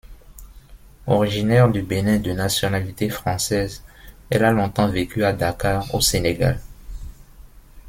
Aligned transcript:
Originaire 1.05 1.69
du 1.69 1.83
Bénin, 1.83 2.17
de 2.17 2.31
nationalité 2.31 3.07
française, 3.07 3.83
elle 4.31 4.43
a 4.43 4.51
longtemps 4.51 4.89
vécu 4.89 5.23
à 5.23 5.31
Dakar, 5.31 5.93
au 5.93 6.01
Sénégal. 6.01 6.59